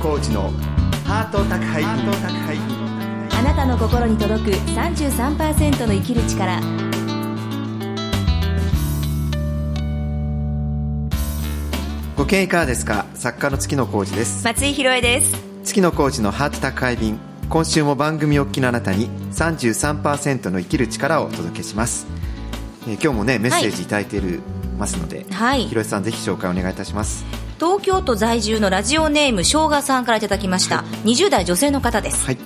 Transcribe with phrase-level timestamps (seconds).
[0.00, 0.52] コーチの
[1.06, 1.90] ハート宅配便
[3.38, 6.60] あなたの心に届く33%の生きる力。
[12.16, 13.06] ご経営いかがですか？
[13.14, 14.44] 作家の月野浩二です。
[14.44, 15.34] 松井宏恵です。
[15.64, 17.18] 月野浩二のハート宅配便。
[17.48, 22.06] 今週も番組おっきのあなたに33%の生きる力をお届けします、
[22.88, 23.84] えー今日もねメッセージい。
[23.86, 24.40] ただいている、
[24.78, 25.64] ますので、はい。
[25.66, 27.24] 広瀬さんぜひ紹介お願いいたします
[27.58, 32.38] 東京都在住のラジオネームしょうがさんからいただきました、20代女性の方です、はい。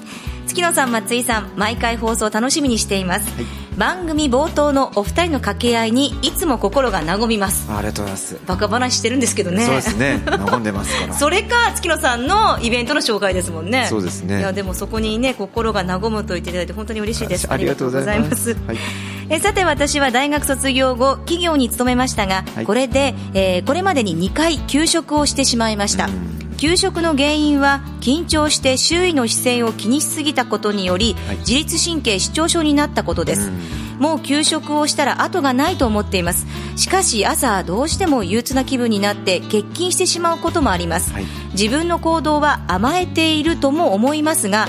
[0.47, 3.47] 月野さん松井さん毎回放送楽しみにしています、はい。
[3.79, 7.71] 番組冒頭のお二人の掛け合いにいつも心が和みます。
[7.71, 9.65] あありがとうございます、バカ話してるんですけどね。
[9.65, 10.23] そうですね。
[10.27, 11.15] 和んでますから。
[11.19, 13.87] それか月野さんのイベントの紹介ですもんね。
[13.89, 14.41] そうですね。
[14.41, 17.47] いやでもそこにね心が和むと言っていただいて本当に嬉しいです。
[17.51, 18.51] ありがとうございます。
[18.51, 18.83] ありがとうございます。
[18.83, 22.65] はいえさて私は大学卒業後企業に勤めましたが、はい。
[22.65, 26.07] これで、えーこれまでに2回休職をしてしまいました。
[26.07, 26.57] うん。
[26.57, 31.37] 休職の原因は緊張して周囲の視線を気にしすぎたことにより、はい。
[31.39, 33.51] 自律神経失調症になったことです、
[33.99, 36.47] もう休職をしたら後がないと思っています。
[36.77, 41.25] しかし朝どうしても憂鬱な気分になって欠勤してしまうこともあります、はい。
[41.53, 44.69] 自分の行動は甘えているとも思いますが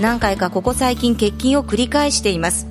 [0.00, 2.66] 何回かここ最近欠勤を繰り返しています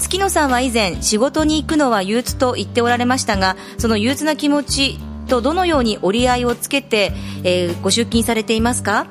[0.00, 4.98] 月野さんは以前仕事に行くのは憂鬱と言っておられましたがその憂鬱な気持ち
[5.28, 7.12] とどのように折り合いをつけて、
[7.44, 9.06] えーご出勤されていますか？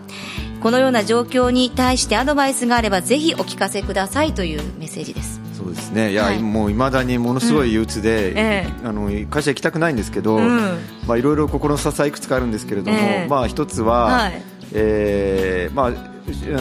[0.62, 5.40] このような状況に対してアドバイスがあればぜひお聞かせくださいというメッセージです。
[5.54, 6.12] そうですね。
[6.12, 6.40] いや、はい。
[6.42, 8.38] もういまだにものすごい憂鬱で、ん。
[8.38, 8.88] ええ。
[8.88, 10.80] あの会社行きたくないんですけど、うん。
[11.08, 13.28] まあ、いろいろ心の支えいくつかあるんですけれども、ええ。
[13.30, 14.42] まあ、一つは、はい。
[14.74, 15.92] えーまあ、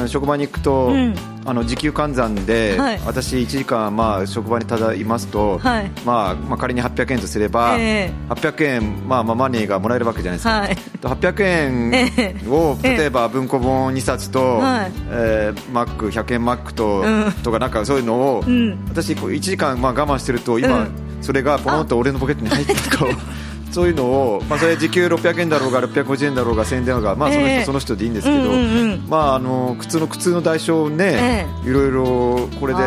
[0.08, 1.14] 職場に行くと、うん。
[1.44, 3.00] あの時給換算で、はい。
[3.06, 5.90] 私1時間、まあ、職場にただいますと、はい。
[6.04, 8.32] まあまあ、仮に800円とすれば、ええ。
[8.32, 10.76] 800円、まあ、まあマネーがもらえるわけじゃないですか、はい。
[11.00, 12.96] 800円を、ええ。
[12.98, 14.92] 例えば文庫本2冊と、はい。
[15.10, 17.32] えーマック100円マックと,、うん。
[17.42, 18.84] とかなんかそういうのを、ん。
[18.88, 20.90] 私こう1時間まあ我慢してると今、うん。
[21.22, 23.06] それがポロンと俺のポケットに入ってると
[23.70, 27.64] そういうのを、まあ、それ時給600円だろうが650円だろうが1000円だろうが、まあ、その人、ええ。
[27.64, 29.06] その人でいいんですけど、うんうんうん。
[29.08, 32.80] まあ、あの靴の苦痛の代償をね、いろいろこれで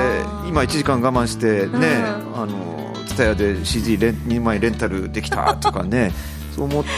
[0.48, 2.42] 今1時間我慢してね、うん。
[2.42, 2.72] あの
[3.08, 6.12] ツタヤで CD レン2枚レンタルできたとかね
[6.56, 6.90] そう思って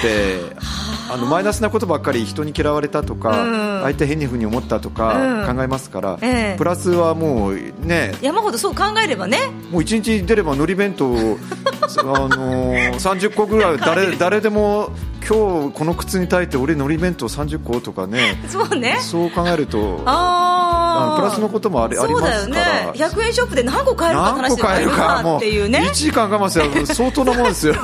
[1.12, 1.18] あ。
[1.18, 5.56] のマイナスなことばっかり人に嫌われたとか、うん相手変にふうに思ったとかうん。
[5.56, 6.58] 考えますから、ええ。
[6.58, 9.38] プラスはもうね山ほどそう考えればね。
[9.72, 14.92] もう1日出ればのり弁当 あのー30個ぐらい誰誰でも
[15.28, 18.98] 今日この靴に耐えて俺のり弁当30個とかねそうね。
[19.02, 20.53] そう考えるとあー
[20.94, 22.42] あのプラスのこともありありますから。
[22.42, 22.92] そうだよね。
[22.96, 25.80] 100円ショップで何個買えるか話でもあるかなもうっていうね。
[25.90, 27.76] 1時間我慢すれば相当なもんですよ。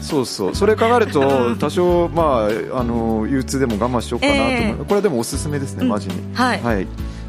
[0.00, 0.54] そうそう。
[0.54, 4.84] それ考えると多少まああの憂鬱でも我慢しようかなと思う、ええ。
[4.88, 6.86] これでもおすすめですねマジに、はい。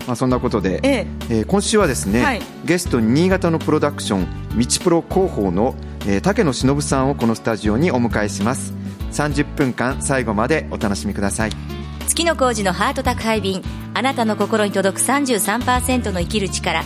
[0.07, 1.33] まあ、そんなことで、ええ。
[1.41, 2.41] ー今週はですね、はい。
[2.65, 5.75] ゲストに新潟のプロダクションみちプロ広報の、
[6.07, 8.73] えー竹野忍さんをこのスタジオにお迎えします。
[9.11, 13.61] 30分間最後までお楽しみください月野浩二のハート宅配便。
[13.93, 16.83] あなたの心に届く33%の生きる力。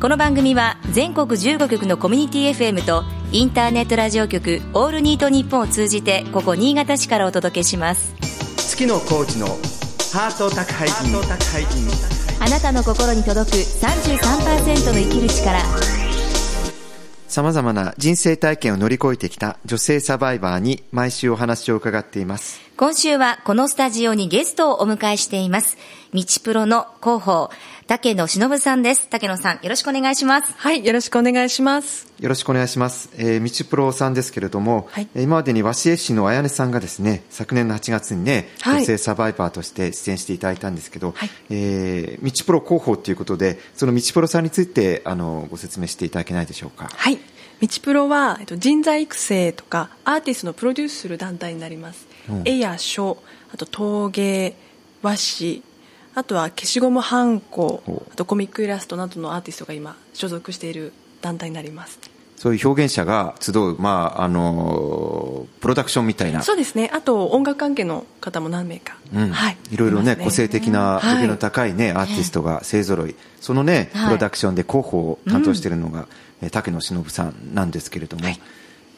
[0.00, 8.14] この番組は全国15局のコミュニティ FM とインターネットラジオ局オールニートニッポンを通じてここ新潟市からお届けします。
[8.56, 9.46] 月野コーチの
[10.12, 11.20] ハート宅配便。
[12.42, 15.60] あなたの心に届く33%の生きる力。
[17.30, 25.76] さまざまな人生体験を乗り越えてきた女性サバイバーに毎週お話を伺っています今週はこのスタジオにゲストをお迎えしています
[26.14, 27.50] みちプロの広報
[27.86, 32.10] 竹野忍さんです竹野さんよろしくお願いしますはい、よろしくお願いします。
[32.18, 33.10] よろしくお願いします。
[33.18, 46.88] えー、みちプロさんですけれども、はいえー今までに和紙絵師の綾音さんがですね、昨年の8月にね、はい女性サバイバーとして出演していただいたんですけど、はいえー、みちプロ広報ということで、そのみちプロさんについて、あの、ご説明していただけないでしょうか。
[46.94, 47.18] はい。
[47.60, 52.09] みちプロは、えっと、人材育成とかアーティストのプロデュースする団体になります。
[52.30, 52.42] うん。
[52.44, 53.18] 絵や書、
[53.52, 54.56] あと陶芸、
[55.02, 55.62] 和紙、
[56.14, 61.98] あとは消しゴムはんこお、あとコミックイラストなどのアーティストが今所属している団体になります。
[62.36, 66.42] そういう表現者が集う、まあ、あのープロダクションみたいな。
[66.42, 66.90] そうですね。
[66.94, 68.96] あと音楽関係の方も何名か。
[69.14, 69.30] うん。
[69.30, 69.58] はい。
[69.70, 71.14] いろいろねいます個性的なはい。
[71.16, 74.06] レベルの高いね、アーティストが勢ぞろい、そのね、はい。
[74.06, 76.06] プロダクションで広報を担当しているのが、
[76.42, 78.40] えー竹野忍さんなんですけれども、はい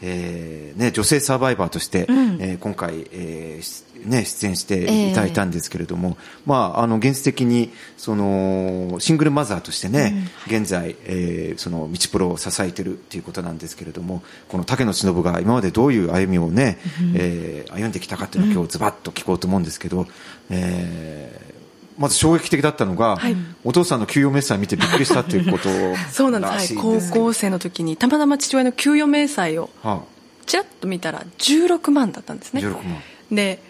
[0.02, 2.38] えーね、女性サバイバーとして、うん。
[2.40, 16.78] えー今回、えーしね、出演していただいたんですけれども、まあ、あの現実的にそのシングルマザーとしてね、現在、えーその道プロを支えているということなんですけれどもこの竹野忍が今までどういう歩みをね、
[17.14, 20.06] えー歩んできたかというのを今日ズバッと聞こうと思うんですけど、
[20.50, 21.51] えー
[21.98, 23.36] まず衝撃的だったのが、はい。
[23.64, 25.68] お父さんの給与明細見てびっくりしたということ
[26.12, 30.02] そうなんです、らはい、高校生の時にたまたま父親の給与明細をは
[30.46, 33.02] ちらっと見たら16万だったんですあ、ね16万。
[33.30, 33.62] で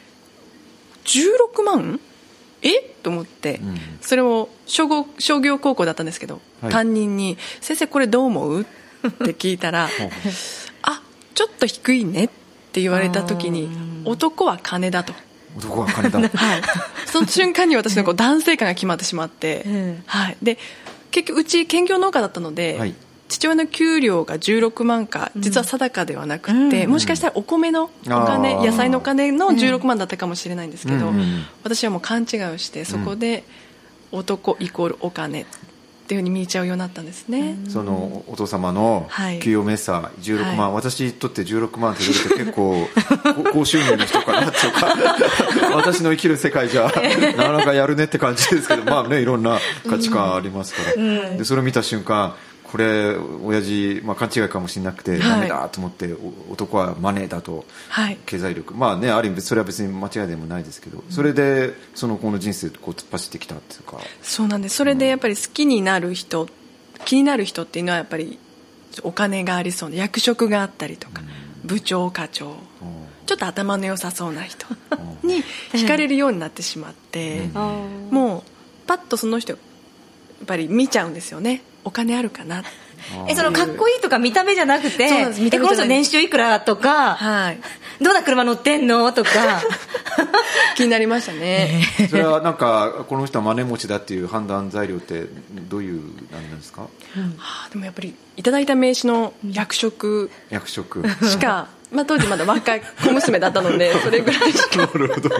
[1.04, 2.00] 16万？
[2.62, 2.92] え？
[3.02, 3.78] と思って、うん。
[4.00, 6.72] それを商業商業高校だったんですけど、はい。
[6.72, 10.10] 担任に「先生これどう思う?」って聞いたらほう
[10.82, 11.02] 「あ
[11.34, 12.28] ちょっと低いね」っ
[12.72, 13.68] て言われた時に
[14.04, 15.12] 「男は金だ」と。
[15.56, 16.30] 男は金だ はい、
[17.12, 20.56] その瞬間に私のこう男性感が決まってしまって、う んはい、で
[21.10, 22.94] 結局うち兼業農家だったので、はい。
[23.28, 26.90] 父親の給料が16万か実は定かではなくて、うん。
[26.90, 31.44] もしかしたらお米のお金野菜のお金の16万だったかもしれないんですけど、うんうん。
[31.62, 33.44] 私はもう勘違いをしてそこで
[34.10, 35.46] 男イコールお金
[36.02, 39.38] っていうふうに見えちゃうようになったんですね、そのお父様のはい。
[39.38, 40.74] 給与明細16万、はい。
[40.74, 42.88] 私にとって16万って言われて結構
[43.44, 44.94] 高高収入の人かなっていうか。
[45.76, 46.84] 私の生きる世界じゃ
[47.36, 49.58] なかなかやるねって感じですけどまあねいろんな
[49.88, 52.34] 価値観ありますから、でそれを見た瞬間
[52.72, 55.20] これ親父、まあ、勘違いかもしれなくて、い。
[55.20, 56.14] ダメだと思って
[56.48, 58.16] お男はマネーだとはい。
[58.24, 58.72] 経済力。
[58.72, 63.98] まあねある意味それは別に間違いでもないですけどそれでそのこの人生こう突っ走ってきたっていうか。
[64.22, 64.76] そうなんです。
[64.76, 66.48] それでやっぱり好きになる人
[67.04, 68.38] 気になる人っていうのはやっぱり
[69.02, 71.20] お金がありそうな役職があったりとか、
[71.64, 72.56] 部長課長
[73.26, 74.66] ちょっと頭の良さそうな人
[75.22, 75.42] に
[75.72, 77.50] 惹かれるようになってしまって、
[78.10, 78.42] もう
[78.86, 82.62] パッとその人やっぱり見ちゃうんですよねお金あるかな？
[83.28, 87.58] えそのかっこいいとか見た目じゃなくてそうこの人年収いくらとかはい。
[88.00, 89.30] どんな車乗ってんのとか。
[90.76, 91.82] 気になりましたね。
[92.10, 95.24] それはなんかこの人はマネ持ちだっていう判断材料って
[95.68, 96.02] どういう
[96.32, 96.82] なんなんですか？
[96.82, 96.88] は
[97.38, 101.02] あでもやっぱりいただいた名刺の役職役職。
[101.24, 104.76] しか、 まあ、当時まだ若い小娘だったので それぐらいしか。
[104.78, 105.30] なるほど。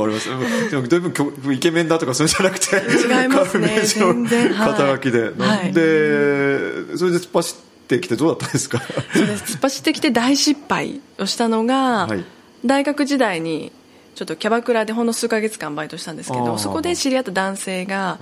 [0.00, 0.70] ああります。
[0.70, 2.76] でも、だいぶきょイケメンだとかそういうんじゃなくて。
[2.76, 4.52] 違いますね名刺の全然。
[4.54, 5.30] はい肩書きで。
[5.38, 5.72] はい。
[5.72, 8.80] で、それで突っ走ってきてどうだったんですか？
[9.14, 9.44] そうです。
[9.54, 12.24] 突っ走ってきて大失敗をしたのが、はい。
[12.64, 13.72] 大学時代に
[14.14, 18.16] ちょっとキャバクラでほんの数ヶ月間バイトしたんですけどそこで知り合った男性が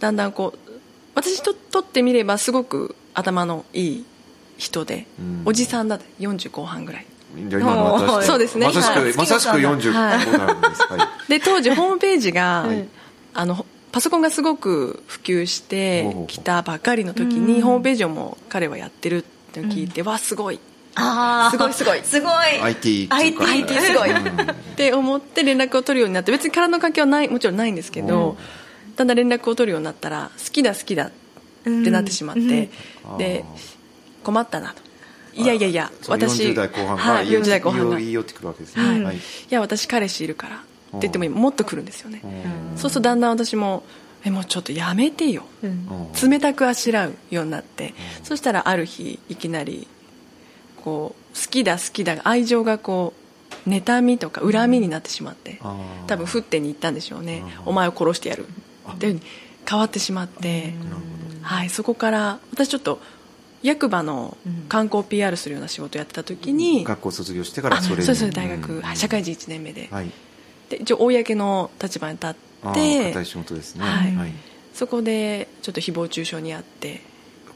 [0.00, 0.71] だんだんこう
[1.14, 4.04] 私ととってみればすごく頭のいい
[4.56, 5.42] 人でうん。
[5.44, 7.06] おじさんだって40後半ぐらい。
[8.24, 8.66] そうですね。
[8.66, 9.12] まさしはい。
[9.12, 10.82] く、まさしく40はいこうなんです。
[10.82, 11.30] はい。
[11.30, 12.86] で当時ホームページが、はい。
[13.34, 19.22] あのパソコンがすごく普及してきたばかりの時にホームページをもう彼はやってるっ
[19.52, 20.60] て聞いて、わすごい。
[20.94, 21.50] あー。
[21.50, 22.00] すごいすごい。
[22.02, 22.32] すごい。
[22.60, 24.10] IT IT, IT すごい。
[24.10, 24.50] うん。
[24.50, 28.36] って思って連絡を取るようになって別に体の関係はないもちろんないんですけど、
[29.02, 31.10] だんだん連絡を取るようになったら好きだ好きだっ
[31.64, 32.70] てなってしまって、
[33.10, 33.18] うん。
[33.18, 33.44] で
[34.22, 34.82] 困ったなと。
[35.34, 37.96] いやいやいや私40代後半がはい、40代後半が。
[37.98, 38.84] 言い寄ってくるわけですね。
[38.84, 39.02] はい。
[39.02, 39.16] はい。
[39.16, 39.20] い
[39.50, 40.64] や私彼氏いるからって
[41.00, 42.20] 言ってももっと来るんですよね。
[42.22, 42.78] うん。
[42.78, 43.82] そうするとだんだん私も
[44.24, 45.44] えもうちょっとやめてよ。
[45.62, 45.88] うん。
[46.30, 47.94] 冷たくあしらうようになって。
[48.22, 49.88] そしたらある日いきなり
[50.84, 53.14] こう好きだ好きだが愛情がこ
[53.66, 57.42] う妬みとか恨みになってしまってあー多分沸点に行ったんでしょうね。
[57.62, 57.68] うん。
[57.70, 58.44] お前を殺してやる
[58.90, 59.26] っていうふうに
[59.68, 60.74] 変わってしまって
[61.42, 63.00] はいそこから私ちょっと
[63.62, 64.36] 役場の
[64.68, 68.04] 観光 PR するような仕事をやってた時に学校卒業してからあそれに。
[68.04, 68.82] そうです大学、うん。
[68.82, 70.10] はい社会人1年目で,、はい。
[70.68, 72.34] で一応公の立場に立っ
[72.74, 73.84] て硬い仕事ですね。
[73.84, 74.16] はい。
[74.16, 74.32] はい。
[74.74, 77.00] そこでちょっと誹謗中傷にあって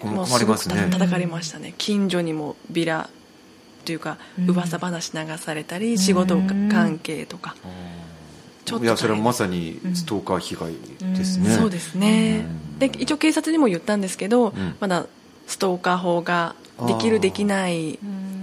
[0.02, 1.74] もうすごくた叩かれましたね。
[1.78, 3.08] 近所にもビラ
[3.84, 4.50] というかうん。
[4.50, 7.56] 噂話流されたり仕事関係とか
[8.66, 10.72] ちょっといやそれはまさにストーカー被害
[11.16, 12.44] ですね、そうですね。
[12.72, 12.78] うん。
[12.78, 14.76] で一応警察にも言ったんですけどん。
[14.80, 15.06] まだ
[15.46, 16.56] ストーカー法が
[16.86, 17.98] できるできない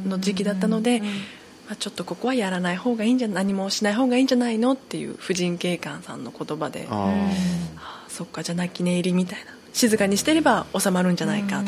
[0.08, 7.14] の時期だったのでまあちょっとここはやらない方がいいんじゃ何もしない方がいいんじゃないのっていう婦人警官さんの言葉であ
[7.78, 9.54] あそっかじゃあ泣き寝入りみたいな。
[9.74, 11.64] 静かにしてれば収まるんじゃないかっ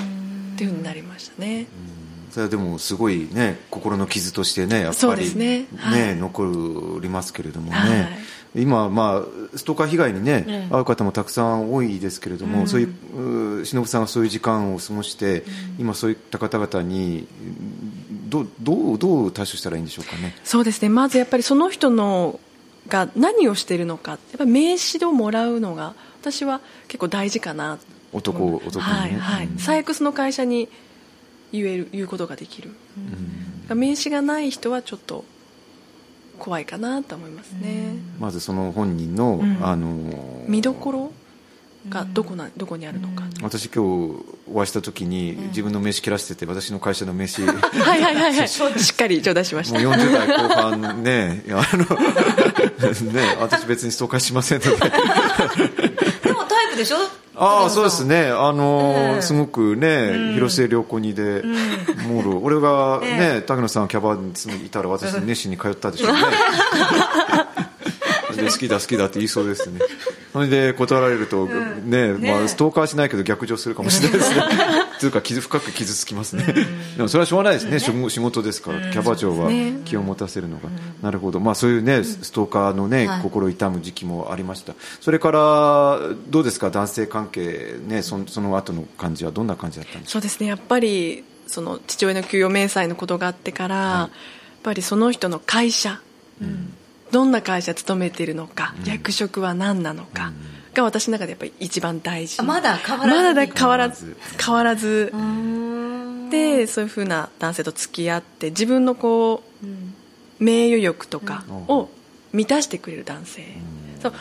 [0.58, 1.66] ていうふうになりましたね。
[1.92, 1.95] ー
[2.36, 5.68] それはでもすごいね心の傷としてねやっぱりすね。
[5.78, 6.18] はい。
[6.18, 7.78] 残りますけれどもね、
[8.54, 8.62] はい。
[8.62, 10.74] 今、まあ、ストーカー被害にね、ええ。
[10.74, 15.46] 遭う方もたくさん多いですけれども、そういうう忍さんがそういう時間を過ごして、
[15.80, 17.26] 今そういった方々に
[18.28, 20.36] どうどうどう対処したらいいんでしょうかね。
[20.44, 20.90] そうですね。
[20.90, 22.42] まずやっぱりその人の
[22.90, 24.12] が何をしているのか。
[24.12, 27.78] やっぱり名刺をもらうのが私は結構大事かな。
[28.12, 29.48] 男男にね、はいはい。
[29.48, 29.58] うん。
[29.58, 30.68] 最悪その会社に
[31.62, 32.72] 言える言うことができる、
[33.74, 35.26] 名刺がない人はちょっと
[36.40, 39.66] 怖いかなと思いますね、まずその本人の、うん。
[39.66, 41.14] あの見どころ
[41.90, 48.34] がどこなどこにあるのか、私今日お会いした時に、自分の名刺切らしてて私の会社の名刺もうはいはいはい。
[48.38, 49.80] はいしっかり頂戴しました。
[49.80, 51.84] 40代後半ねあの
[53.14, 54.78] ね私別にストーカーしませんので
[56.76, 56.98] でしょ？
[57.38, 58.28] ああそうですね。
[58.28, 61.44] あのーええすごくね、広末涼子にで、
[62.08, 66.20] もろ俺がね、竹野さんがキャバにいたら私熱心に通ったでしょうね
[68.38, 69.80] で好きだ好きだって言いそうですね
[70.36, 74.44] それで断られると、ねまあ、ストーカーしないけど逆上するかもしれないですね。
[75.00, 76.44] というか傷深く傷つきますね、
[76.98, 79.50] でもそれはしょうがないですね、仕事仕事ですから、キャバ嬢は
[79.86, 80.68] 気を持たせるのが、
[81.02, 83.22] なるほど、まあ、そういうねストーカーのね、はい。
[83.22, 84.74] 心痛む時期もありました。
[85.00, 86.70] それからどうですか？
[86.70, 90.12] 男性関係ねそのその後の感じはどんな感じだったんですか？
[90.12, 90.48] そうですね。
[90.48, 94.10] やっぱりその父親の給与明細のことがあってから、やっ
[94.64, 96.02] ぱりその人の会社、
[97.16, 100.34] どんな会社勤めているのか、役職は何なのか
[100.74, 102.42] が私の中でやっぱり一番大事。
[102.42, 103.18] あまだ変わらず？
[103.20, 104.18] にまだ変わらず。
[104.46, 105.14] 変わらず。
[106.30, 111.88] でそういうふうな男性と付き合って自分のこう名誉欲とかを
[112.34, 113.46] 満たしてくれる男性、
[114.02, 114.14] そう。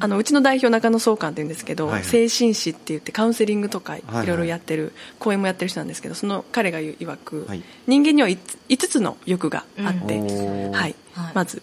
[0.00, 2.04] あのうちの代表中野総監っていうんですけど、はいはい。
[2.04, 4.26] 精神師って言ってカウンセリングとかいはい。
[4.26, 7.62] ろいろやってる、講演もやってる人なんですけどその彼が言う曰く、はい。
[7.86, 10.72] 人間には 5, つの欲があって、うん。
[10.72, 10.94] はい。
[11.34, 11.60] まず、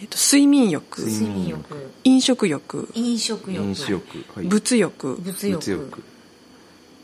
[0.00, 1.00] えー、と睡眠欲。
[1.00, 1.90] 睡睡眠欲。
[2.04, 2.88] 飲食欲。
[2.94, 3.62] 飲食欲。
[3.62, 5.16] 飲酒欲、はい、物欲。
[5.16, 5.60] 物欲。
[5.60, 6.02] 物欲。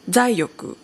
[0.08, 0.76] 財欲。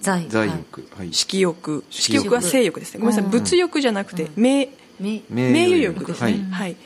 [0.00, 0.28] 財。
[0.28, 1.12] 財欲、はい。
[1.12, 1.84] 色欲。
[1.90, 2.34] 色欲。
[2.34, 3.00] は性欲ですね。
[3.00, 3.30] ごめんなさい。
[3.30, 4.66] 物欲じゃなくて名
[4.98, 6.04] 誉欲。
[6.04, 6.48] ですね。
[6.50, 6.72] ははい。
[6.72, 6.76] い、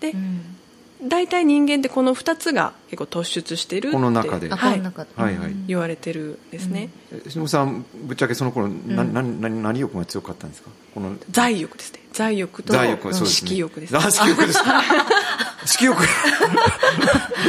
[0.00, 1.08] でうん。
[1.08, 4.48] 大体人間ってこの2つが結構突出してるってこの中で。
[4.48, 4.80] はい。
[4.80, 5.54] はいはい。
[5.68, 10.70] 言われてるんですね、え忍さんぶっちゃけその頃、ななな何欲が強かったんですか？
[10.94, 11.16] この。
[11.30, 12.00] 財欲ですね。
[12.12, 14.58] 財欲と財欲そうです、ね、色欲ですあ色欲です。
[15.66, 16.02] 色欲。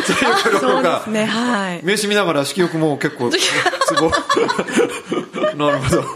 [0.06, 1.26] 財欲のそうで方がすね。
[1.26, 1.82] はい。
[1.84, 3.40] 名刺見ながら色欲も結構ツ
[4.00, 4.12] ボ
[5.58, 6.02] なるほど。
[6.02, 6.08] でも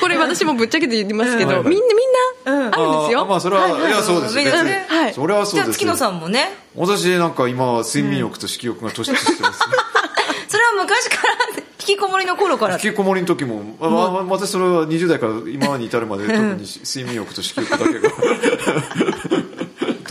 [0.00, 1.68] これ私もぶっちゃけて言いますけど、はいはい。
[1.68, 4.50] みんなみんなあるんですよ、あまあそれは、いやそうですよ。
[4.52, 5.62] はいそれはじそうですよ。
[5.62, 9.76] ゃあ月野さんもね私なんか今睡眠欲と色欲が突出してます、ね。
[10.48, 11.32] それは昔から
[11.80, 12.74] 引きこもりの頃から。
[12.74, 19.41] 引きこもりの時も、まあまあ、私それは20代から今に至るまで特に睡眠欲と色欲だけが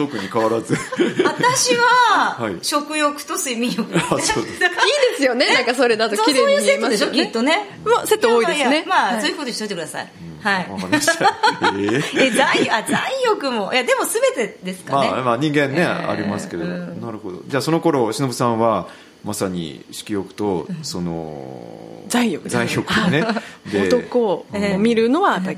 [0.07, 0.73] 特に変わらず。
[1.23, 2.57] 私は、はい。
[2.63, 3.87] 食欲と睡眠欲。
[3.93, 4.03] いいで
[5.17, 5.53] すよね。
[5.53, 7.13] なんかそれだとそう綺麗に見そういうセットえますよね。
[7.13, 7.79] でしょきっとね。
[7.85, 8.83] まあセット多いですね。
[8.87, 9.21] まあ、はい。
[9.21, 10.69] そういうことにしといてください、はい。
[10.69, 11.13] わかりました。
[11.13, 12.03] えー。
[12.19, 13.71] え財あ財欲も。
[13.73, 17.41] いやでも全てですかね、まあ、まあ人間ね、えーありますけれど、なるほど。
[17.45, 18.87] じゃあその頃忍さんは
[19.23, 22.65] まさに色欲とその財欲ですね。
[22.65, 23.23] 財欲ね。
[23.71, 24.45] で男を
[24.79, 25.57] 見るのはやっぱり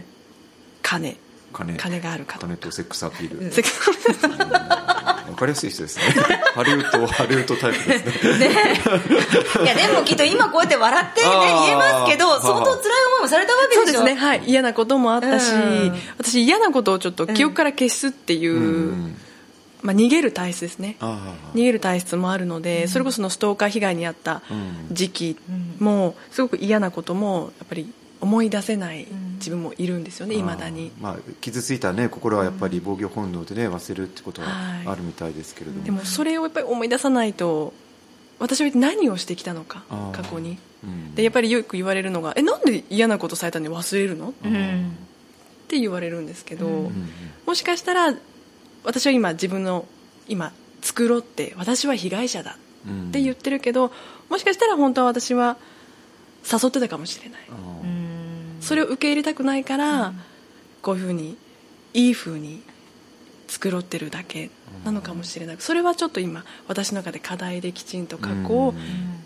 [0.82, 1.18] 金
[1.54, 2.40] 金金がある方。
[2.40, 3.52] 金とセックスアピール。
[3.52, 4.28] セックス
[5.34, 6.04] わかりやすい人ですね。
[6.54, 8.50] ハリウッドハリウッドタイプですね。
[9.64, 11.28] いやでもきっと今こうやって笑ってね
[11.66, 14.16] 言えますけど相当辛い思いもされたわけでしょそうですね。
[14.16, 14.44] はい。
[14.46, 16.00] 嫌なこともあったし、うん。
[16.18, 19.18] 私嫌なことをちょっと記憶から消すっていう、うん
[19.82, 20.96] まあ、逃げる体質ですね。
[21.00, 24.88] あ逃げる体質もあるので、それこそのストーカー被害に遭ったうん。
[24.92, 25.38] 時期
[25.80, 27.92] もすごく嫌なこともやっぱり
[28.22, 29.08] 思い出せない
[29.44, 30.92] 自分もいるんですよねいまだに。
[31.02, 34.88] まあ、傷ついた、ね、心はやっぱり防御本能で、ね、忘れるってことははい。
[34.88, 37.74] あるみたいですけれども、でもそれをやっぱり思い出さないと
[38.40, 39.84] 私は何をしてきたのか
[40.14, 40.58] 過去に。
[40.84, 41.16] うん。
[41.16, 44.96] でやっぱりよく言われるのが「えなんで嫌なことされたのに忘れるの?」っうん。
[45.68, 47.10] て言われるんですけど、うん
[47.46, 48.16] もしかしたら
[48.86, 49.86] 私は今自分の
[50.30, 52.58] 今繕って私は被害者だ
[52.88, 53.08] うん。
[53.10, 53.92] って言ってるけど
[54.30, 55.58] もしかしたら本当は私は
[56.50, 57.42] 誘ってたかもしれない
[58.64, 60.14] それを受け入れたくないから、
[60.82, 61.38] こういうふうに
[61.94, 62.64] いいふうに
[63.48, 64.50] 繕ってるだけ
[64.84, 65.58] なのかもしれない。
[65.60, 68.74] それはちょっと今私の中で課題できちんと過去を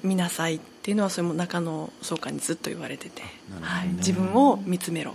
[0.04, 3.30] 見なさいっていうのはそれも中野総監にずっと言われてて、ね。
[3.62, 5.12] はい、自分を見つめろ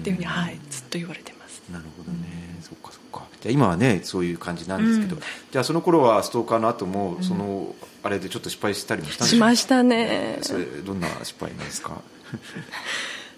[0.00, 0.32] っていうふうに、うん。
[0.32, 1.62] はい、ずっと言われてます。
[1.70, 3.26] なるほどね、そっかそっか。
[3.40, 5.16] じゃあ今はねそういう感じなんですけど、
[5.50, 10.38] じゃあその頃はストーカーの後もそのあれでちょっと失敗したりもしたんですしましたね。
[10.42, 12.02] それどんな失敗なんですか？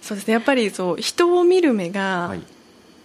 [0.05, 0.35] そうですね。
[0.35, 2.43] やっぱりそう人を見る目がはい、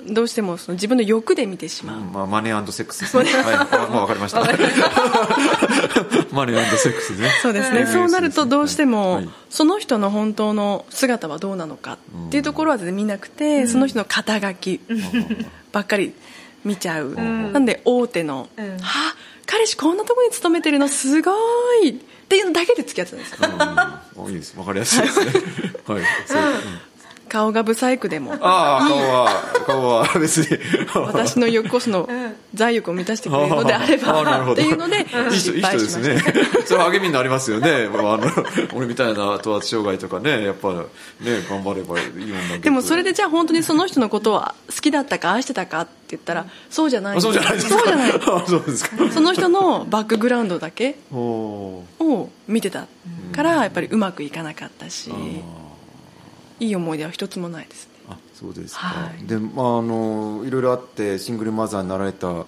[0.05, 3.31] どうしてもその自分の欲で見てしまう、うんまあ、マネーセックスですね。
[3.31, 3.55] はい。
[3.55, 4.41] あもう分かりました。
[6.35, 7.29] マネーセックスね。
[7.41, 9.29] そうですね、そうなるとどうしても、はい。
[9.49, 14.81] その人の本当の姿はどうなのかっていうところは全然見なくて、その人の肩書き
[15.71, 16.13] ばっかり
[16.65, 18.77] 見ちゃう、なんで大手の、うん。
[18.79, 18.79] は？
[18.81, 21.31] あ彼氏こんなところに勤めてるのすご
[21.83, 21.89] い。
[21.89, 21.93] っ
[22.29, 24.25] ていうのだけで付き合ってたんですよ。
[24.25, 24.31] うん。
[24.31, 24.55] いいです。
[24.55, 25.25] わかりやすいですね。
[25.87, 26.03] はい。
[26.27, 26.41] そう。
[26.43, 26.98] うん
[27.29, 28.33] 顔がブサイクでも。
[28.41, 29.29] ああ顔は
[29.65, 30.59] 顔は別に。
[30.95, 32.09] 私の欲こその
[32.53, 34.53] 財力を満たしてくれるのであれあなるほど。
[34.53, 35.05] ばっていうのでいい
[35.39, 35.99] 人い失い人で敗しました。
[35.99, 36.65] すね。
[36.65, 38.27] それは励みになりますよね、まあ、あの
[38.73, 40.83] 俺みたいな頭圧障害とかねやっぱね
[41.49, 42.63] 頑張ればいいもんだけど。
[42.63, 48.11] でもそれでじゃあ本当にその人のことを好きだったか愛してたかって言ったらそうじゃないあそうじゃないそうじゃない。
[48.11, 49.11] あ そうですか。
[49.11, 51.83] その人のバックグラウンドだけを
[52.47, 52.87] 見てた
[53.35, 55.11] からやっぱりうまくいかなかったし
[56.59, 57.93] いい思い出は一つもないですね。
[58.09, 59.25] あそうですか、はい。
[59.25, 62.45] でまああのいろいろあってシングルマザーになられたん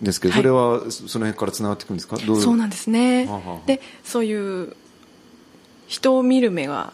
[0.00, 0.42] ですけど、はい。
[0.42, 2.16] それはそその辺からつながっていくんですか？
[2.16, 3.28] どうそうなんですね。
[3.66, 4.74] でそういう
[5.86, 6.92] 人を見る目は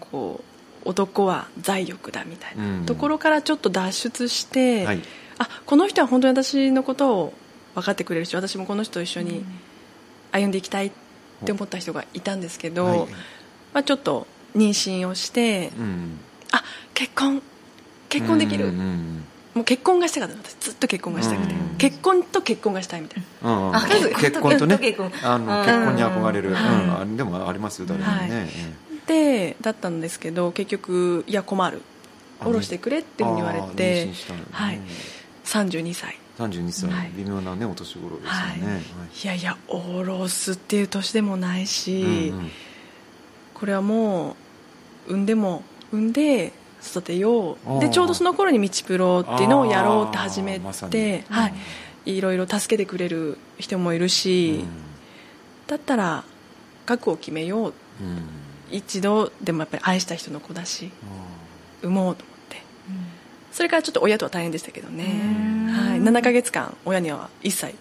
[0.00, 0.42] こ
[0.84, 2.80] う男は財力だみたいうん。
[2.80, 5.02] なところからちょっと脱出して、はい。
[5.38, 7.34] あこの人は本当に私のことを
[7.74, 9.44] 分かってくれるし私もこの人と一緒に
[10.32, 10.92] 歩んでいきたいっ
[11.44, 12.98] て思った人がいたんですけど、はい。
[13.74, 14.26] まあ、ちょっと
[14.58, 16.18] 妊娠をして、うん。
[16.50, 16.62] あ
[16.94, 17.42] 結婚。
[18.08, 19.24] 結婚できる、うんうん
[19.54, 23.50] もう結婚がしたかった私ずっと結婚がしたくて、うん結婚と結婚がしたいみたいな。
[23.50, 23.76] うんうん。
[23.76, 25.64] あ結婚結婚とねあのうん。
[25.64, 26.54] 結婚に憧れる、うん。
[26.54, 26.64] はい
[27.02, 28.30] あでもありますよ誰もはい。
[28.30, 28.48] ね、
[29.06, 31.82] でだったんですけど結局いや困る。
[32.40, 34.38] あ下ろしてくれっていうふうに言われて妊娠したの。
[34.40, 34.80] ねはい、
[35.44, 36.16] 32歳。
[36.38, 37.10] 32歳、はい。
[37.16, 38.80] 微妙なねお年頃ですよはい、ね、はい。
[39.24, 42.50] いやいや下ろすっていう年でもないし、うんうん。
[43.54, 44.36] これはもう
[45.08, 45.62] 産んでも
[45.92, 47.80] 産んで育てよう。
[47.80, 50.72] でちょうどその頃に「道プロ」っていうのをやろうって始めあーま
[51.28, 51.50] は
[52.04, 54.64] い、いろいろ助けてくれる人もいるし、
[55.66, 56.24] だったら
[56.86, 57.74] 覚悟を決めよう。
[58.00, 58.10] うん。
[58.10, 58.38] うん
[58.70, 60.90] 一度でもやっぱり愛した人の子だし
[61.82, 62.62] あ産もうと思って。
[63.50, 65.72] それからちょっと親とは大変でしたけどね、うん。
[65.72, 67.74] はい、7ヶ月間親には一切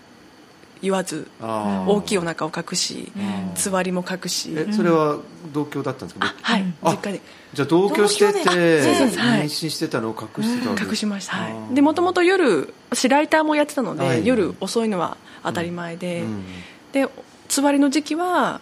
[0.82, 3.52] 言わず大きいお腹を隠しうん。
[3.56, 4.54] つわりも隠し。
[4.56, 5.18] えそれは
[5.54, 6.66] 同居だったんですか、あはい。
[6.84, 7.22] あ実家で。
[7.54, 11.38] じゃあ同居してて妊娠してたのを隠してたわけ隠しました、
[11.74, 14.26] でもともと夜私ライターもやってたので、はい。
[14.26, 16.44] 夜遅いのは当たり前で、うん。
[16.92, 17.08] で
[17.48, 18.60] つわりの時期は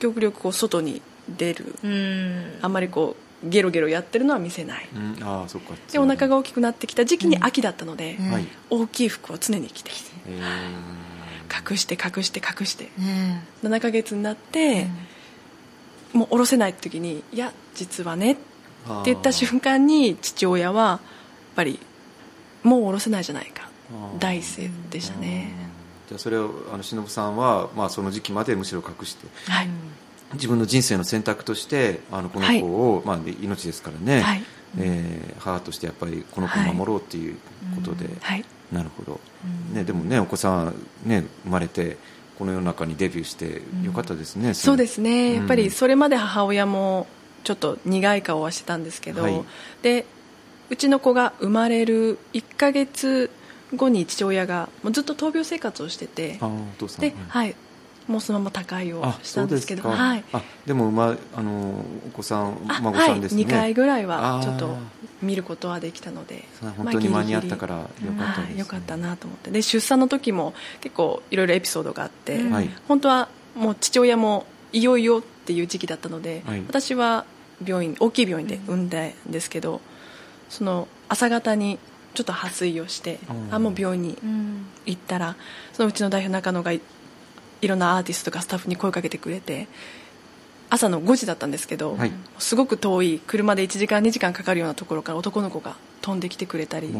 [0.00, 1.74] 極力こう外に出る。
[1.84, 2.58] うん。
[2.62, 4.88] あんまりこうゲロゲロやってるのは見せない。
[4.94, 5.22] うん。
[5.22, 5.74] ああそっか。
[5.92, 8.30] でお腹が大きくなってきた時期に秋だったので、うん。
[8.32, 8.48] はい。
[8.70, 9.90] 大きい服を常に着て
[10.28, 10.40] え
[11.46, 12.84] 隠して隠して隠して。
[12.98, 14.86] ね7ヶ月になって、
[16.12, 21.00] もう下ろせない時に「いや実はね」ってー言った瞬間に父親はやっ
[21.56, 21.80] ぱり
[22.62, 23.68] もう下ろせないじゃないか。
[23.90, 24.18] あー。
[24.18, 25.52] 第一声でしたね。
[26.08, 29.26] じゃあそれをあの忍さんは、まあ、その時期までむしろ隠して。
[29.50, 29.68] はい。
[30.34, 34.42] 自分の人生の選択としてあのこの子を、まあ、命ですからね、はい。
[34.78, 37.36] えー母としてやっぱりこの子を守ろうっていう
[37.76, 39.20] ことで、はいなるほど、
[39.72, 40.74] ね、でもねお子さん、
[41.04, 41.96] ね、生まれて
[42.38, 45.36] この世の中にデビューしてよかったですね、そうですね、うん。
[45.36, 47.06] やっぱりそれまで母親も
[47.44, 49.44] ちょっと苦い顔はしてたんですけど、はい。
[49.82, 50.04] で
[50.68, 53.30] うちの子が生まれる1ヶ月
[53.74, 56.48] 後に父親がもうずっと闘病生活をしててで、は
[57.08, 57.56] いはい、
[58.08, 64.76] もうそのまま他界をあしたんですけどはい、あでも、まあ、あのお子さんあ孫さんですね、はい、2回ぐらいはちょっと
[65.22, 66.44] 見ることはできたので
[66.76, 68.44] 本当に間に合ったからよかったです、ね。
[68.44, 69.50] はい、よかったなと思って。
[69.50, 72.70] で出産の時も結構いろいろエピソードがあって、うんはい。
[72.88, 76.62] 本当はもう父親もいよいよっていう時期だったので、はい。
[76.66, 77.24] 私は
[77.64, 79.80] 病院大きい病院で産んだんですけど
[80.48, 81.78] その朝方に
[82.14, 85.36] ちょっと破水をして、うんあもう病院にうん行ったら
[85.72, 86.72] そのうちの代表中野が
[87.60, 89.68] いいろんなアーティストとかスタッフに声をかけてくれて
[90.68, 92.12] 朝の5時だったんですけど、はい。
[92.38, 96.94] すごく遠い車で1時間2時間かかるようなところから男の子が飛んできてくれたり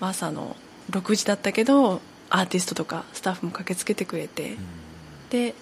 [0.00, 0.56] 朝の
[0.90, 4.56] 6時だったけどアーティストとかスタッフも駆けつけてくれて、
[5.30, 5.54] で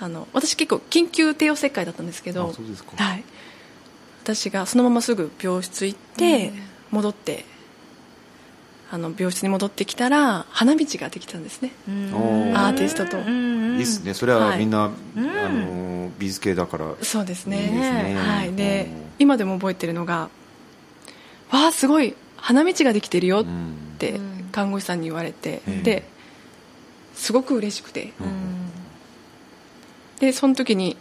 [0.00, 2.52] あの私結構緊急帝王切開だったんですけど
[2.96, 3.24] はい、
[4.22, 6.52] 私がそのまますぐ病室行って
[6.90, 7.44] 戻って
[8.94, 11.72] あの病室に戻ってきたら花道ができたんですね。
[11.88, 13.16] アーティストと。
[13.18, 14.12] うんいいっすね。
[14.12, 16.94] それははいみんな、うんあの美術系だから。
[17.00, 17.56] そうですね。
[17.56, 18.16] いいですね。
[18.18, 20.28] はい、でうん今でも覚えてるのが
[21.50, 23.96] 「わあすごい花道ができてるよ」っうん。
[23.98, 24.48] てうん。
[24.52, 25.82] 看護師さんに言われて、うん。
[25.82, 26.04] で
[27.14, 28.12] すごく嬉しくて。
[28.20, 28.68] うん。
[30.20, 30.98] でその時に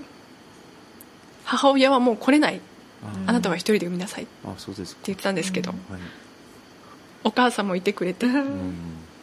[1.44, 2.62] 母親はもう来れない。
[3.04, 6.00] ああなたは一人で産みなさいってあそうですか、言ってたんですけど、はい
[7.24, 8.74] お母さんもいてくれて、うん。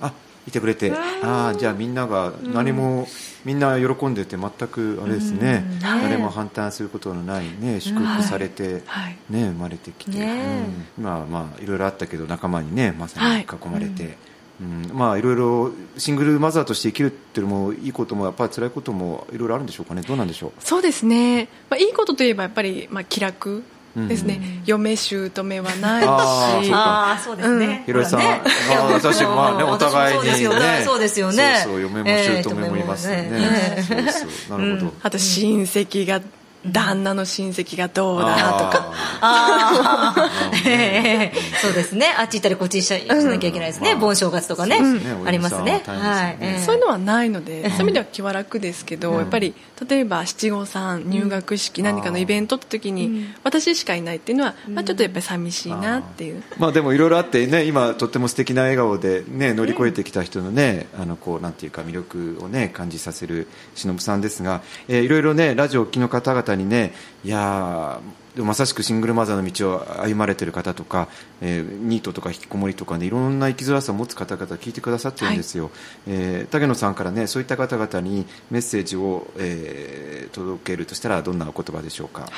[0.00, 0.12] あ
[0.46, 0.92] いてくれて。
[1.22, 3.06] ああじゃあみんなが何も、
[3.44, 5.80] みんな喜んでて全くあれですね、うん。
[5.80, 9.16] 誰も反対することのないね祝福されて、はい。
[9.30, 10.64] ね生まれてきて、ね。
[10.96, 11.04] うん。
[11.04, 14.16] 今はまあいろいろあったけど仲間にねまさに囲まれて、
[14.60, 20.02] うん、まあいろいろシングルマザーとして生きるっていうのもいいこともやっぱり辛いこともいろいろあるんでしょうかね。
[20.02, 20.52] どうなんでしょう。
[20.58, 23.62] そうですね、まあ、いいことといえばやっぱり、まあ、気楽
[23.96, 26.70] ですね、うん、嫁姑はないし。
[26.72, 28.40] ああそうですね、ひろさん、ね、
[28.76, 30.82] あ私まあねお互いにね。
[30.84, 31.60] そうですよね。
[31.64, 32.08] そうそう嫁も
[32.42, 33.30] 姑もいますね,、
[34.50, 36.20] なるほど、あと親戚が
[36.72, 38.92] 旦那の親戚がどうだとか、
[41.62, 42.14] そうですね。
[42.18, 44.80] あっち行ったりこっち行かなきゃいけないですね、盆正月とかね、
[45.24, 45.82] ありますね。
[45.86, 49.54] はい、そういうのはないので、 そういう意味では気は楽ですけど、やっぱり
[49.88, 66.92] 例えば七五三入学式、何かのイベントって時に、私しかいないっていうのは、まあ、ちょっとやっぱり寂しいなっていう、まあ、でもいろいろあってね今とっても素敵な笑顔でね乗り越えてきた人のね、あのこうなんていうか魅力をね感じさせる忍さんですが、えー、いろいろねラジオを聴きの方々にね
[67.24, 68.00] いや
[68.36, 71.08] まさしくシングルマザーの道を歩まれている方とか、
[71.40, 75.72] えー、ニートとか引きこもりとかねいろんな生きづらさを持つ方々聞いてくださってるんですよ、はい、
[76.06, 82.30] えー、竹野さんからねそういった方々にメッセージを、えー、届けるとしたらどんなお言葉でしょうか、はい。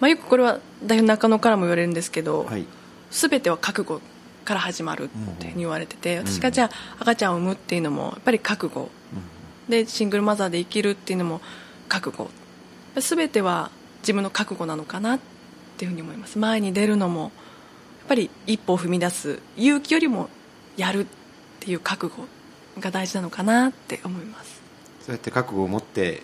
[0.00, 2.64] まあ、よくこれは代表中野からも言われるんですけど、はい、
[3.10, 4.00] 全ては覚悟
[4.44, 5.08] から始まるっ
[5.38, 11.40] て言われてて、うん、私がじゃあ赤ちゃんを産むっていうのもやっぱり覚悟、うん、でシングルマザーで生きるっていうのも
[11.88, 12.30] 覚悟
[12.96, 13.70] 全ては
[14.00, 15.20] 自分の覚悟なのかなっ
[15.76, 16.38] ていうふうに思います。
[16.38, 17.30] 前に出るのもやっ
[18.08, 20.30] ぱり一歩を踏み出す勇気よりも
[20.76, 21.06] やるっ
[21.60, 22.26] ていう覚悟
[22.80, 24.62] が大事なのかなって思います。
[25.02, 26.22] そうやって覚悟を持って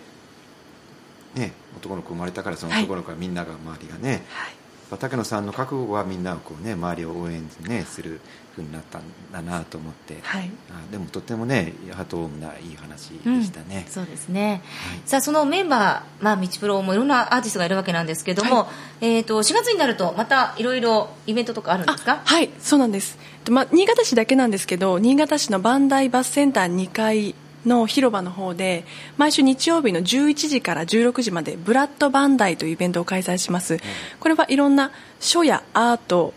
[1.35, 4.55] ね男の子生まれたからその男の子はみんなが周りがね、はい
[4.97, 8.19] 竹野さんの覚悟はみんなをこう、ね、周りを応援、ね、する
[8.55, 9.01] ふうになったん
[9.33, 18.67] だなと思って、はい、あでもとてもねハートームないい話でしたね、うん、そうですね、はい、さあそのメンバー、まあ、道プロもいろんなアーティストがいるわけなんですけども、は
[19.01, 22.21] い、えーと、4月になるとまたいろいろイベントとかあるんですか？
[22.23, 23.17] はいそうなんです、
[23.49, 28.85] まあ、新潟市だけなんですけど新潟市の磐梯バスセンター2階の広場の方で
[29.17, 33.79] 毎週日曜日の11時から16時までブラッドバンダイというイベントを開催します、
[34.19, 36.33] これはいろんな書やアート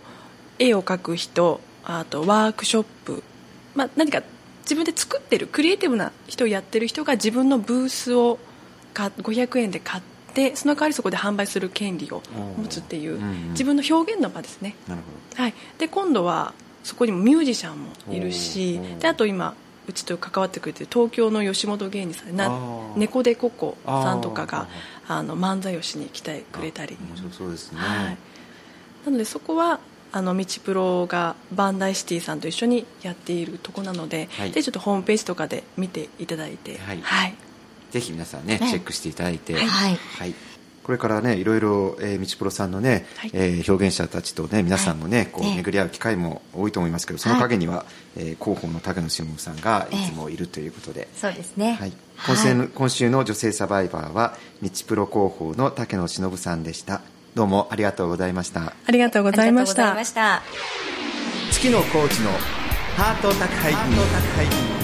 [0.58, 3.22] 絵を描く人あとワークショップ、
[3.74, 4.22] まあ、何か
[4.62, 8.38] 自分で作ってるクリエイティブな人をやってる人が自分のブースを
[8.94, 10.02] 500円で買っ
[10.34, 12.22] てその代わりそこで販売する権利を
[12.58, 13.18] 持つっていう、
[13.50, 14.74] 自分の表現の場ですね。
[15.36, 16.52] はい、で今度は
[16.84, 19.54] そこにもミュージシャンもいるしであと今
[19.88, 22.50] うちと関わってくれてる東京の吉本芸人さんな
[22.96, 24.68] 猫でここさんとかが
[25.08, 26.96] あの漫才をしに来てくれたり。
[27.00, 28.18] 面白そうですね、はい、
[29.06, 37.34] なのでそこはあの道プロがバンダイシティさんと一緒にやっているとこなので、はい、ぜひちょっとホームページとかで見ていただいて、はい、はい、
[37.90, 40.34] ぜひ皆さんね、チェックしていただいて、はい、はい
[40.88, 51.92] これからねいろいろ、えー、道プロさんのね、はい、えー、表現者たちとね皆さんもね、はい、こう巡り合う機会も多いと思いますけど、その陰には、はい、えー、広報の竹野志さんがいつもいるということで、えー、そうですね、はい、
[52.24, 57.02] 今週の、今週の女性サバイバーは道プロ広報の竹野忍さんでした。
[57.34, 58.72] どうもありがとうございました。
[58.86, 59.94] ありがとうございました。
[61.50, 62.30] 月のコーチの
[62.96, 64.77] ハート宅配便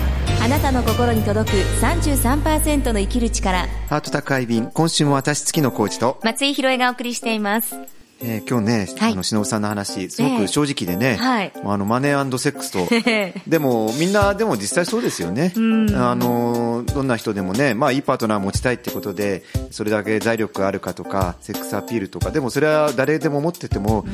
[0.45, 3.67] あなたの心に届く33%の生きる力。
[3.89, 6.21] ハート宅配便今週も私月のコーチと。
[6.23, 7.75] 松井宏恵がお送りしています。
[8.21, 12.87] えー、今日ね、はい、あの忍さんの話すごく正直でね、えーはい、あのマネーセックスと。
[13.49, 15.55] でもみんなでも実際そうですよね。
[15.57, 24.05] あのどんな人でもね、まあ、いいパートナー持ちたいってことでそれだけ財力があるかとかセックスアピールとかでもそれは誰でも持ってても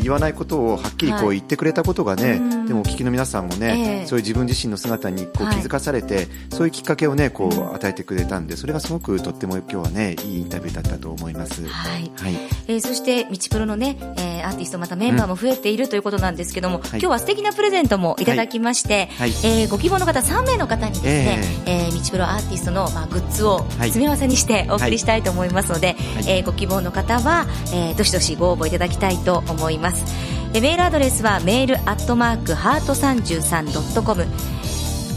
[0.00, 11.66] 言わないことをはっきりこう言ってくれたことがね、はい、でもお聞きの皆さんもね、えー、そういう自分自身の姿にこう気づかされて、そういうきっかけをねこう与えてくれたんでそれがすごくとっても今日はねいいインタビューだったと思います。
[11.66, 12.34] はい、はい、
[12.68, 25.96] えー、そして道プロのね、えー、アーティストまたメンバーも増えているということなんですけども、うん、今日は素敵なプレゼントもいただきまして、はい、えー、ご希望の方3名の方にですね、えー、えー、道プロアーティストの、まあ、グッズを詰め合わせにしてお送りしたいと思いますので、はい、
[26.38, 29.73] えー、ご希望の方は、えー、どしどしご応募いただきたいと思います。
[30.54, 34.24] えメールアドレスはメールアットマークハート 33.com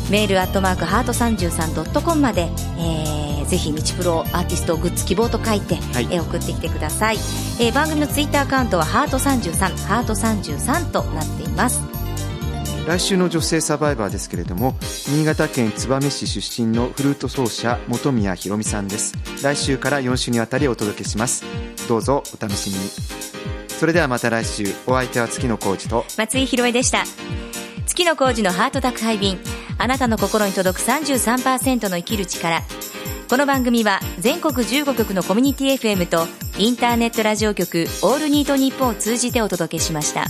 [0.10, 7.18] メールアットマークハート 33.com まで、えー、ぜひ道プロアーティストグッズ希望と書いて、はい、えー、送ってきてください、
[7.60, 11.82] えー、番組のツイッターアカウントはハート33ハート33となっています。
[12.88, 14.78] 来週の女性サバイバーですけれども
[15.10, 19.14] 新潟県燕市出身のフルート奏者本宮ひろみさんです。
[19.44, 21.44] 来週から4週にわたりお届けします。
[21.90, 24.74] どうぞお楽しみにそれではまた来週。
[24.88, 26.04] お相手は月野浩二と。
[26.18, 27.04] 松井宏恵でした。
[27.86, 29.38] 月野浩二のハート宅配便。
[29.78, 32.64] あなたの心に届く33%の生きる力。
[33.30, 36.26] この番組は全国15局のコミュニティ FM と
[36.58, 40.26] インターネットラジオ局オールニートニッポンを通じてお届けしました。